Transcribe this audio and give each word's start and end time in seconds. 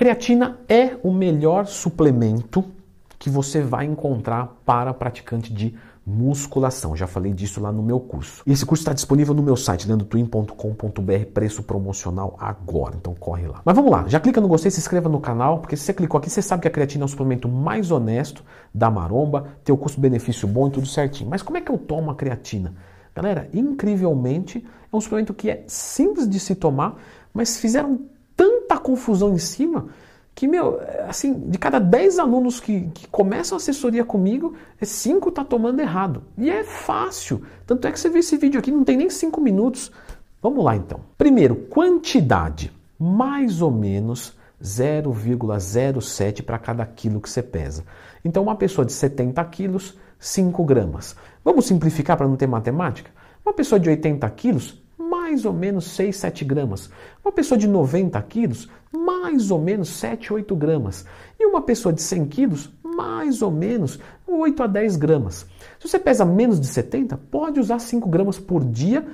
creatina 0.00 0.58
é 0.66 0.96
o 1.02 1.12
melhor 1.12 1.66
suplemento 1.66 2.64
que 3.18 3.28
você 3.28 3.60
vai 3.60 3.84
encontrar 3.84 4.56
para 4.64 4.94
praticante 4.94 5.52
de 5.52 5.74
musculação. 6.06 6.96
Já 6.96 7.06
falei 7.06 7.34
disso 7.34 7.60
lá 7.60 7.70
no 7.70 7.82
meu 7.82 8.00
curso. 8.00 8.42
E 8.46 8.52
esse 8.52 8.64
curso 8.64 8.80
está 8.80 8.94
disponível 8.94 9.34
no 9.34 9.42
meu 9.42 9.56
site, 9.56 9.86
leandrotwin.com.br, 9.86 11.24
preço 11.34 11.62
promocional 11.62 12.34
agora. 12.40 12.96
Então 12.96 13.14
corre 13.14 13.46
lá. 13.46 13.60
Mas 13.62 13.76
vamos 13.76 13.90
lá, 13.90 14.08
já 14.08 14.18
clica 14.18 14.40
no 14.40 14.48
gostei, 14.48 14.70
se 14.70 14.80
inscreva 14.80 15.06
no 15.10 15.20
canal, 15.20 15.58
porque 15.58 15.76
se 15.76 15.84
você 15.84 15.92
clicou 15.92 16.16
aqui, 16.16 16.30
você 16.30 16.40
sabe 16.40 16.62
que 16.62 16.68
a 16.68 16.70
creatina 16.70 17.04
é 17.04 17.06
o 17.06 17.08
suplemento 17.08 17.46
mais 17.46 17.90
honesto 17.90 18.42
da 18.72 18.90
maromba, 18.90 19.48
tem 19.62 19.74
o 19.74 19.76
custo-benefício 19.76 20.48
bom 20.48 20.68
e 20.68 20.70
tudo 20.70 20.86
certinho. 20.86 21.28
Mas 21.28 21.42
como 21.42 21.58
é 21.58 21.60
que 21.60 21.70
eu 21.70 21.76
tomo 21.76 22.10
a 22.10 22.14
creatina? 22.14 22.74
Galera, 23.14 23.50
incrivelmente, 23.52 24.66
é 24.90 24.96
um 24.96 25.00
suplemento 25.00 25.34
que 25.34 25.50
é 25.50 25.62
simples 25.66 26.26
de 26.26 26.40
se 26.40 26.54
tomar, 26.54 26.96
mas 27.34 27.58
fizeram 27.60 28.00
tanta 28.40 28.78
confusão 28.78 29.34
em 29.34 29.38
cima 29.38 29.88
que, 30.34 30.48
meu, 30.48 30.80
assim, 31.06 31.50
de 31.50 31.58
cada 31.58 31.78
10 31.78 32.18
alunos 32.18 32.58
que, 32.58 32.88
que 32.94 33.06
começam 33.08 33.54
a 33.54 33.58
assessoria 33.58 34.02
comigo, 34.02 34.54
5 34.80 35.28
é 35.28 35.32
tá 35.32 35.44
tomando 35.44 35.78
errado. 35.80 36.22
E 36.38 36.48
é 36.48 36.64
fácil. 36.64 37.42
Tanto 37.66 37.86
é 37.86 37.92
que 37.92 38.00
você 38.00 38.08
vê 38.08 38.20
esse 38.20 38.38
vídeo 38.38 38.58
aqui, 38.58 38.72
não 38.72 38.82
tem 38.82 38.96
nem 38.96 39.10
5 39.10 39.38
minutos. 39.42 39.92
Vamos 40.40 40.64
lá 40.64 40.74
então. 40.74 41.00
Primeiro, 41.18 41.54
quantidade. 41.54 42.72
Mais 42.98 43.60
ou 43.60 43.70
menos 43.70 44.34
0,07 44.62 46.42
para 46.42 46.58
cada 46.58 46.86
quilo 46.86 47.20
que 47.20 47.28
você 47.28 47.42
pesa. 47.42 47.84
Então, 48.24 48.42
uma 48.42 48.56
pessoa 48.56 48.86
de 48.86 48.94
70 48.94 49.44
quilos, 49.44 49.98
5 50.18 50.64
gramas. 50.64 51.14
Vamos 51.44 51.66
simplificar 51.66 52.16
para 52.16 52.26
não 52.26 52.36
ter 52.36 52.46
matemática? 52.46 53.10
Uma 53.44 53.52
pessoa 53.52 53.78
de 53.78 53.90
80 53.90 54.30
quilos, 54.30 54.82
mais 55.30 55.44
ou 55.44 55.52
menos 55.52 55.84
6, 55.92 56.16
7 56.16 56.44
gramas. 56.44 56.90
Uma 57.24 57.30
pessoa 57.30 57.56
de 57.56 57.68
90 57.68 58.20
quilos, 58.22 58.68
mais 58.92 59.52
ou 59.52 59.60
menos 59.60 59.88
7, 59.90 60.32
8 60.32 60.56
gramas. 60.56 61.06
E 61.38 61.46
uma 61.46 61.62
pessoa 61.62 61.92
de 61.92 62.02
100 62.02 62.26
quilos, 62.26 62.70
mais 62.82 63.40
ou 63.40 63.50
menos 63.50 64.00
8 64.26 64.62
a 64.64 64.66
10 64.66 64.96
gramas. 64.96 65.46
Se 65.78 65.88
você 65.88 66.00
pesa 66.00 66.24
menos 66.24 66.58
de 66.58 66.66
70, 66.66 67.16
pode 67.30 67.60
usar 67.60 67.78
5 67.78 68.08
gramas 68.08 68.40
por 68.40 68.64
dia, 68.64 69.06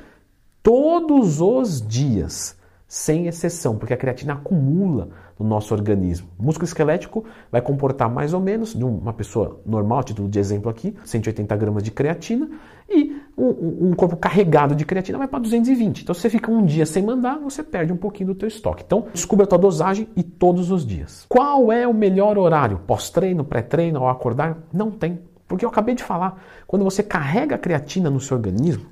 todos 0.63 1.43
os 1.43 1.87
dias, 1.87 2.57
sem 2.89 3.27
exceção, 3.27 3.77
porque 3.77 3.93
a 3.93 3.97
creatina 3.97 4.33
acumula 4.33 5.11
no 5.39 5.47
nosso 5.47 5.75
organismo. 5.75 6.29
O 6.39 6.45
músculo 6.45 6.65
esquelético 6.65 7.27
vai 7.53 7.61
comportar 7.61 8.11
mais 8.11 8.33
ou 8.33 8.41
menos, 8.41 8.75
de 8.75 8.83
uma 8.83 9.13
pessoa 9.13 9.61
normal, 9.67 10.03
título 10.03 10.31
de 10.31 10.39
exemplo 10.39 10.71
aqui, 10.71 10.97
180 11.05 11.55
gramas 11.57 11.83
de 11.83 11.91
creatina, 11.91 12.49
e 12.89 13.21
um, 13.37 13.89
um 13.89 13.95
corpo 13.95 14.17
carregado 14.17 14.75
de 14.75 14.85
creatina 14.85 15.19
vai 15.19 15.29
para 15.29 15.41
220. 15.41 16.03
Então, 16.03 16.15
se 16.15 16.23
você 16.23 16.31
fica 16.31 16.51
um 16.51 16.65
dia 16.65 16.87
sem 16.87 17.03
mandar, 17.03 17.39
você 17.39 17.63
perde 17.63 17.93
um 17.93 17.97
pouquinho 17.97 18.29
do 18.29 18.35
teu 18.35 18.49
estoque. 18.49 18.83
Então, 18.85 19.07
descubra 19.13 19.45
a 19.45 19.47
tua 19.47 19.59
dosagem 19.59 20.09
e 20.17 20.23
todos 20.23 20.71
os 20.71 20.87
dias. 20.87 21.27
Qual 21.29 21.71
é 21.71 21.87
o 21.87 21.93
melhor 21.93 22.39
horário? 22.39 22.81
Pós-treino, 22.87 23.45
pré-treino, 23.45 23.99
ao 23.99 24.09
acordar? 24.09 24.59
Não 24.73 24.91
tem. 24.91 25.21
Porque 25.47 25.65
eu 25.65 25.69
acabei 25.69 25.95
de 25.95 26.03
falar, 26.03 26.43
quando 26.67 26.85
você 26.85 27.03
carrega 27.03 27.55
a 27.55 27.59
creatina 27.59 28.11
no 28.11 28.21
seu 28.21 28.37
organismo, 28.37 28.87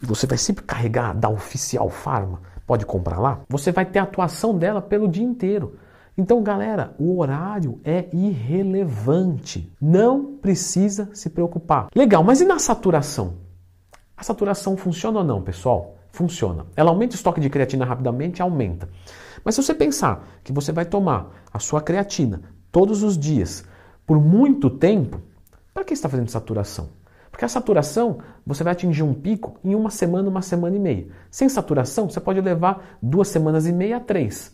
e 0.00 0.06
você 0.06 0.26
vai 0.26 0.38
sempre 0.38 0.64
carregar 0.64 1.12
da 1.12 1.28
oficial 1.28 1.90
farma, 1.90 2.40
pode 2.66 2.86
comprar 2.86 3.18
lá, 3.18 3.40
você 3.48 3.72
vai 3.72 3.84
ter 3.84 3.98
a 3.98 4.04
atuação 4.04 4.56
dela 4.56 4.80
pelo 4.80 5.08
dia 5.08 5.24
inteiro. 5.24 5.76
Então, 6.16 6.42
galera, 6.42 6.94
o 6.98 7.18
horário 7.18 7.80
é 7.84 8.06
irrelevante. 8.12 9.72
Não 9.80 10.36
precisa 10.36 11.10
se 11.12 11.30
preocupar. 11.30 11.88
Legal, 11.94 12.24
mas 12.24 12.40
e 12.40 12.44
na 12.44 12.58
saturação? 12.58 13.47
A 14.18 14.24
saturação 14.24 14.76
funciona 14.76 15.20
ou 15.20 15.24
não, 15.24 15.40
pessoal? 15.40 15.94
Funciona. 16.10 16.66
Ela 16.74 16.90
aumenta 16.90 17.12
o 17.12 17.14
estoque 17.14 17.40
de 17.40 17.48
creatina 17.48 17.84
rapidamente? 17.84 18.42
Aumenta. 18.42 18.88
Mas 19.44 19.54
se 19.54 19.62
você 19.62 19.72
pensar 19.72 20.26
que 20.42 20.52
você 20.52 20.72
vai 20.72 20.84
tomar 20.84 21.44
a 21.52 21.60
sua 21.60 21.80
creatina 21.80 22.42
todos 22.72 23.04
os 23.04 23.16
dias 23.16 23.64
por 24.04 24.20
muito 24.20 24.68
tempo, 24.68 25.22
para 25.72 25.84
que 25.84 25.94
está 25.94 26.08
fazendo 26.08 26.28
saturação? 26.30 26.88
Porque 27.30 27.44
a 27.44 27.48
saturação 27.48 28.18
você 28.44 28.64
vai 28.64 28.72
atingir 28.72 29.04
um 29.04 29.14
pico 29.14 29.56
em 29.62 29.76
uma 29.76 29.88
semana, 29.88 30.28
uma 30.28 30.42
semana 30.42 30.74
e 30.74 30.80
meia. 30.80 31.06
Sem 31.30 31.48
saturação, 31.48 32.10
você 32.10 32.18
pode 32.18 32.40
levar 32.40 32.98
duas 33.00 33.28
semanas 33.28 33.68
e 33.68 33.72
meia 33.72 33.98
a 33.98 34.00
três. 34.00 34.52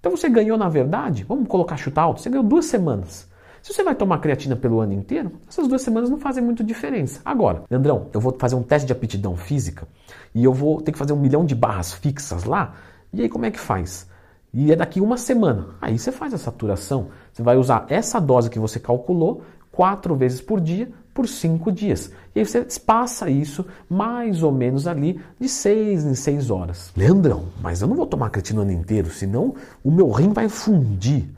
Então 0.00 0.16
você 0.16 0.30
ganhou, 0.30 0.56
na 0.56 0.70
verdade, 0.70 1.22
vamos 1.24 1.46
colocar 1.48 1.76
chutar 1.76 2.04
alto, 2.04 2.22
você 2.22 2.30
ganhou 2.30 2.46
duas 2.46 2.64
semanas. 2.64 3.30
Se 3.62 3.72
você 3.72 3.84
vai 3.84 3.94
tomar 3.94 4.18
creatina 4.18 4.56
pelo 4.56 4.80
ano 4.80 4.92
inteiro, 4.92 5.32
essas 5.48 5.68
duas 5.68 5.82
semanas 5.82 6.10
não 6.10 6.18
fazem 6.18 6.42
muita 6.42 6.64
diferença. 6.64 7.20
Agora, 7.24 7.62
Leandrão, 7.70 8.08
eu 8.12 8.20
vou 8.20 8.34
fazer 8.36 8.56
um 8.56 8.62
teste 8.62 8.86
de 8.86 8.92
aptidão 8.92 9.36
física 9.36 9.86
e 10.34 10.42
eu 10.42 10.52
vou 10.52 10.82
ter 10.82 10.90
que 10.90 10.98
fazer 10.98 11.12
um 11.12 11.20
milhão 11.20 11.44
de 11.44 11.54
barras 11.54 11.92
fixas 11.92 12.42
lá. 12.42 12.74
E 13.12 13.22
aí 13.22 13.28
como 13.28 13.46
é 13.46 13.50
que 13.52 13.60
faz? 13.60 14.08
E 14.52 14.72
é 14.72 14.76
daqui 14.76 15.00
uma 15.00 15.16
semana. 15.16 15.68
Aí 15.80 15.96
você 15.96 16.10
faz 16.10 16.34
a 16.34 16.38
saturação. 16.38 17.08
Você 17.32 17.42
vai 17.42 17.56
usar 17.56 17.86
essa 17.88 18.20
dose 18.20 18.50
que 18.50 18.58
você 18.58 18.80
calculou 18.80 19.42
quatro 19.70 20.16
vezes 20.16 20.40
por 20.40 20.60
dia 20.60 20.90
por 21.14 21.28
cinco 21.28 21.70
dias. 21.70 22.10
E 22.34 22.40
aí 22.40 22.46
você 22.46 22.66
passa 22.84 23.28
isso 23.28 23.64
mais 23.88 24.42
ou 24.42 24.50
menos 24.50 24.86
ali 24.86 25.20
de 25.38 25.48
seis 25.48 26.04
em 26.04 26.14
seis 26.14 26.50
horas. 26.50 26.92
Leandrão, 26.96 27.44
mas 27.60 27.82
eu 27.82 27.88
não 27.88 27.96
vou 27.96 28.06
tomar 28.06 28.30
creatina 28.30 28.60
o 28.60 28.62
ano 28.62 28.72
inteiro, 28.72 29.10
senão 29.10 29.54
o 29.84 29.90
meu 29.90 30.10
rim 30.10 30.32
vai 30.32 30.48
fundir. 30.48 31.28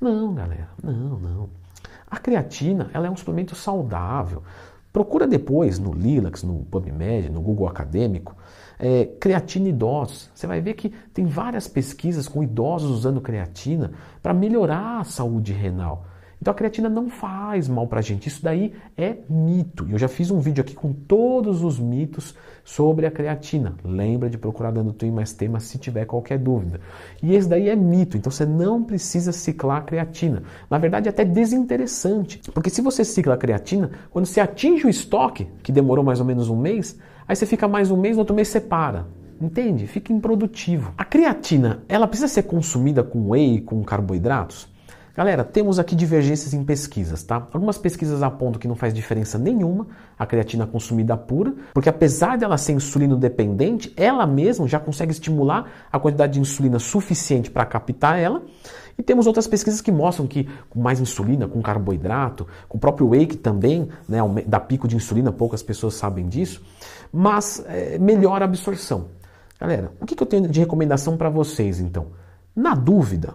Não, 0.00 0.34
galera, 0.34 0.68
não, 0.82 1.18
não. 1.18 1.48
A 2.10 2.18
creatina 2.18 2.90
ela 2.92 3.06
é 3.06 3.10
um 3.10 3.16
suplemento 3.16 3.54
saudável. 3.54 4.42
Procura 4.92 5.26
depois 5.26 5.78
no 5.78 5.92
Lilacs, 5.92 6.42
no 6.42 6.64
PubMed, 6.64 7.30
no 7.30 7.42
Google 7.42 7.68
Acadêmico, 7.68 8.34
é, 8.78 9.04
creatina 9.04 9.68
idosos. 9.68 10.30
Você 10.34 10.46
vai 10.46 10.60
ver 10.60 10.74
que 10.74 10.88
tem 11.12 11.26
várias 11.26 11.68
pesquisas 11.68 12.26
com 12.26 12.42
idosos 12.42 12.90
usando 12.90 13.20
creatina 13.20 13.92
para 14.22 14.32
melhorar 14.32 15.00
a 15.00 15.04
saúde 15.04 15.52
renal. 15.52 16.06
Então 16.40 16.52
a 16.52 16.54
creatina 16.54 16.88
não 16.88 17.10
faz 17.10 17.68
mal 17.68 17.86
para 17.86 17.98
a 17.98 18.02
gente. 18.02 18.28
Isso 18.28 18.42
daí 18.42 18.72
é 18.96 19.16
mito. 19.28 19.86
Eu 19.90 19.98
já 19.98 20.06
fiz 20.06 20.30
um 20.30 20.38
vídeo 20.38 20.62
aqui 20.62 20.74
com 20.74 20.92
todos 20.92 21.64
os 21.64 21.78
mitos 21.78 22.34
sobre 22.64 23.06
a 23.06 23.10
creatina. 23.10 23.74
Lembra 23.84 24.30
de 24.30 24.38
procurar 24.38 24.70
dando 24.70 24.92
Twin 24.92 25.10
mais 25.10 25.32
tema 25.32 25.58
se 25.58 25.78
tiver 25.78 26.04
qualquer 26.04 26.38
dúvida. 26.38 26.80
E 27.22 27.34
esse 27.34 27.48
daí 27.48 27.68
é 27.68 27.74
mito. 27.74 28.16
Então 28.16 28.30
você 28.30 28.46
não 28.46 28.84
precisa 28.84 29.32
ciclar 29.32 29.78
a 29.78 29.82
creatina. 29.82 30.44
Na 30.70 30.78
verdade 30.78 31.08
é 31.08 31.10
até 31.10 31.24
desinteressante. 31.24 32.40
Porque 32.54 32.70
se 32.70 32.80
você 32.80 33.04
cicla 33.04 33.34
a 33.34 33.38
creatina, 33.38 33.90
quando 34.10 34.26
você 34.26 34.40
atinge 34.40 34.86
o 34.86 34.90
estoque, 34.90 35.48
que 35.62 35.72
demorou 35.72 36.04
mais 36.04 36.20
ou 36.20 36.26
menos 36.26 36.48
um 36.48 36.56
mês, 36.56 36.98
aí 37.26 37.34
você 37.34 37.46
fica 37.46 37.66
mais 37.66 37.90
um 37.90 37.96
mês, 37.96 38.14
no 38.16 38.20
outro 38.20 38.36
mês 38.36 38.48
você 38.48 38.60
para. 38.60 39.06
Entende? 39.40 39.86
Fica 39.86 40.12
improdutivo. 40.12 40.92
A 40.96 41.04
creatina, 41.04 41.82
ela 41.88 42.06
precisa 42.06 42.28
ser 42.28 42.42
consumida 42.44 43.02
com 43.02 43.30
whey, 43.30 43.60
com 43.60 43.82
carboidratos? 43.82 44.68
Galera, 45.18 45.42
temos 45.42 45.80
aqui 45.80 45.96
divergências 45.96 46.54
em 46.54 46.62
pesquisas, 46.62 47.24
tá? 47.24 47.44
Algumas 47.52 47.76
pesquisas 47.76 48.22
apontam 48.22 48.60
que 48.60 48.68
não 48.68 48.76
faz 48.76 48.94
diferença 48.94 49.36
nenhuma 49.36 49.88
a 50.16 50.24
creatina 50.24 50.64
consumida 50.64 51.16
pura, 51.16 51.54
porque 51.74 51.88
apesar 51.88 52.38
dela 52.38 52.56
ser 52.56 52.74
insulino 52.74 53.16
dependente, 53.16 53.92
ela 53.96 54.24
mesma 54.28 54.68
já 54.68 54.78
consegue 54.78 55.10
estimular 55.10 55.88
a 55.90 55.98
quantidade 55.98 56.34
de 56.34 56.40
insulina 56.40 56.78
suficiente 56.78 57.50
para 57.50 57.66
captar 57.66 58.16
ela. 58.16 58.44
E 58.96 59.02
temos 59.02 59.26
outras 59.26 59.48
pesquisas 59.48 59.80
que 59.80 59.90
mostram 59.90 60.24
que 60.24 60.48
com 60.70 60.80
mais 60.80 61.00
insulina, 61.00 61.48
com 61.48 61.60
carboidrato, 61.60 62.46
com 62.68 62.76
o 62.76 62.80
próprio 62.80 63.08
whey 63.08 63.26
também 63.26 63.88
né, 64.08 64.20
dá 64.46 64.60
pico 64.60 64.86
de 64.86 64.94
insulina, 64.94 65.32
poucas 65.32 65.64
pessoas 65.64 65.94
sabem 65.94 66.28
disso, 66.28 66.62
mas 67.12 67.64
é, 67.66 67.98
melhora 67.98 68.44
a 68.44 68.46
absorção. 68.46 69.06
Galera, 69.60 69.90
o 70.00 70.06
que, 70.06 70.14
que 70.14 70.22
eu 70.22 70.26
tenho 70.28 70.46
de 70.46 70.60
recomendação 70.60 71.16
para 71.16 71.28
vocês 71.28 71.80
então? 71.80 72.06
Na 72.54 72.76
dúvida, 72.76 73.34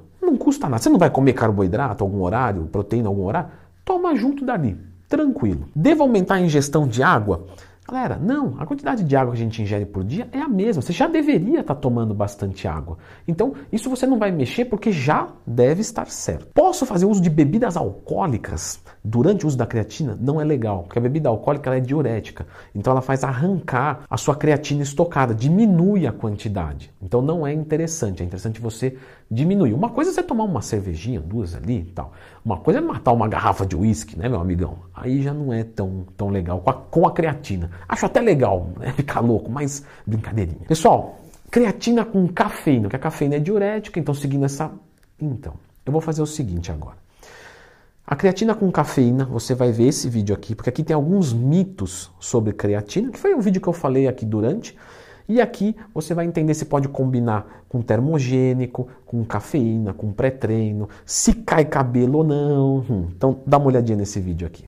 custa 0.53 0.69
nada. 0.69 0.81
Você 0.81 0.90
não 0.90 1.00
vai 1.00 1.09
comer 1.09 1.34
carboidrato 1.34 2.03
algum 2.03 2.22
horário, 2.22 2.68
proteína 2.72 3.09
algum 3.09 3.25
horário? 3.25 3.50
Toma 3.84 4.16
junto 4.16 4.46
dali, 4.46 4.78
tranquilo. 5.09 5.68
Devo 5.75 6.03
aumentar 6.03 6.36
a 6.36 6.41
ingestão 6.41 6.88
de 6.88 7.02
água? 7.02 7.46
Galera, 7.86 8.18
não, 8.18 8.56
a 8.60 8.66
quantidade 8.66 9.04
de 9.04 9.14
água 9.14 9.34
que 9.34 9.42
a 9.42 9.44
gente 9.44 9.62
ingere 9.62 9.86
por 9.86 10.06
dia 10.06 10.30
é 10.32 10.40
a 10.40 10.48
mesma. 10.48 10.82
Você 10.82 10.94
já 10.94 11.06
deveria 11.06 11.60
estar 11.60 11.76
tomando 11.76 12.14
bastante 12.14 12.66
água. 12.66 12.98
Então, 13.28 13.56
isso 13.74 13.90
você 13.90 14.08
não 14.08 14.18
vai 14.18 14.32
mexer 14.32 14.66
porque 14.66 14.90
já 14.90 15.28
deve 15.46 15.82
estar 15.82 16.08
certo. 16.08 16.48
Posso 16.54 16.86
fazer 16.86 17.06
uso 17.06 17.22
de 17.22 17.30
bebidas 17.30 17.76
alcoólicas 17.76 18.82
durante 19.03 19.44
o 19.44 19.47
uso 19.47 19.58
da 19.58 19.66
creatina? 19.66 20.18
Não 20.20 20.40
é 20.40 20.46
legal, 20.46 20.84
porque 20.84 20.97
a 20.97 21.02
bebida 21.02 21.28
alcoólica 21.28 21.76
é 21.76 21.82
diurética. 21.82 22.47
Então, 22.74 22.91
ela 22.91 23.02
faz 23.02 23.22
arrancar 23.22 24.06
a 24.09 24.16
sua 24.16 24.36
creatina 24.36 24.82
estocada, 24.82 25.36
diminui 25.36 26.08
a 26.08 26.14
quantidade. 26.14 26.90
Então, 27.02 27.22
não 27.22 27.46
é 27.46 27.52
interessante. 27.52 28.24
É 28.24 28.26
interessante 28.26 28.62
você 28.62 28.97
diminuir. 29.29 29.74
Uma 29.74 29.90
coisa 29.90 30.12
é 30.12 30.14
você 30.14 30.24
tomar 30.24 30.46
uma 30.46 30.62
cervejinha, 30.62 31.20
duas 31.20 31.53
ali 31.53 31.79
e 31.79 31.86
tal. 31.86 32.14
Uma 32.46 32.58
coisa 32.58 32.79
é 32.79 32.82
matar 32.82 33.12
uma 33.12 33.28
garrafa 33.28 33.66
de 33.66 33.76
uísque, 33.76 34.18
né, 34.18 34.29
meu 34.29 34.40
amigão? 34.40 34.78
Aí 34.94 35.22
já 35.22 35.34
não 35.34 35.52
é 35.52 35.64
tão, 35.64 36.06
tão 36.16 36.29
legal 36.29 36.59
com 36.59 36.70
a, 36.70 36.74
com 36.74 37.08
a 37.08 37.12
creatina. 37.12 37.72
Acho 37.87 38.05
até 38.05 38.22
legal 38.22 38.70
né, 38.79 38.91
ficar 38.93 39.20
louco, 39.22 39.52
mas 39.52 39.85
brincadeirinha. 40.05 40.66
Pessoal, 40.67 41.20
creatina 41.49 42.05
com 42.05 42.28
cafeína, 42.28 42.90
que 42.90 42.96
a 42.96 42.99
cafeína 42.99 43.35
é 43.35 43.40
diurética, 43.40 43.99
então 43.99 44.14
seguindo 44.14 44.46
essa. 44.46 44.72
Então, 45.20 45.53
eu 45.85 45.91
vou 45.91 46.02
fazer 46.02 46.22
o 46.22 46.25
seguinte 46.25 46.72
agora. 46.72 46.97
A 48.05 48.16
creatina 48.16 48.53
com 48.53 48.70
cafeína, 48.72 49.25
você 49.25 49.55
vai 49.55 49.72
ver 49.72 49.87
esse 49.87 50.09
vídeo 50.09 50.35
aqui, 50.35 50.53
porque 50.53 50.70
aqui 50.70 50.84
tem 50.84 50.93
alguns 50.93 51.31
mitos 51.31 52.11
sobre 52.20 52.52
creatina, 52.52 53.09
que 53.09 53.17
foi 53.17 53.34
um 53.34 53.40
vídeo 53.40 53.61
que 53.61 53.67
eu 53.67 53.73
falei 53.73 54.08
aqui 54.08 54.26
durante. 54.26 54.78
E 55.28 55.40
aqui 55.40 55.76
você 55.93 56.14
vai 56.14 56.26
entender 56.26 56.53
se 56.53 56.66
pode 56.66 56.87
combinar 56.90 57.64
com 57.69 57.81
termogênico, 57.81 58.87
com 59.05 59.23
cafeína, 59.23 59.93
com 59.93 60.11
pré-treino, 60.11 60.90
se 61.05 61.34
cai 61.34 61.66
cabelo 61.66 62.19
ou 62.19 62.23
não. 62.23 62.78
Hum, 62.90 63.08
então 63.16 63.40
dá 63.47 63.58
uma 63.58 63.67
olhadinha 63.67 63.97
nesse 63.97 64.19
vídeo 64.19 64.46
aqui. 64.46 64.61